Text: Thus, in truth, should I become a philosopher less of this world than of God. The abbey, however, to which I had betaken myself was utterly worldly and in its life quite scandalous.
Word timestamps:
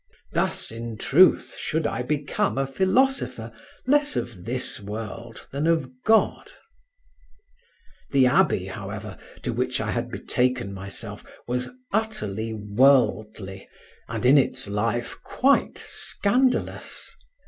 Thus, 0.33 0.71
in 0.71 0.97
truth, 0.97 1.55
should 1.59 1.85
I 1.85 2.01
become 2.01 2.57
a 2.57 2.65
philosopher 2.65 3.51
less 3.85 4.15
of 4.15 4.45
this 4.45 4.79
world 4.79 5.47
than 5.51 5.67
of 5.67 5.91
God. 6.03 6.53
The 8.09 8.25
abbey, 8.25 8.65
however, 8.65 9.15
to 9.43 9.53
which 9.53 9.79
I 9.79 9.91
had 9.91 10.09
betaken 10.09 10.73
myself 10.73 11.23
was 11.47 11.69
utterly 11.93 12.51
worldly 12.51 13.69
and 14.07 14.25
in 14.25 14.39
its 14.39 14.67
life 14.67 15.15
quite 15.23 15.77
scandalous. 15.77 17.15